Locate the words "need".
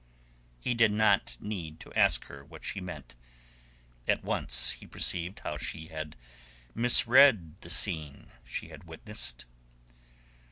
1.39-1.79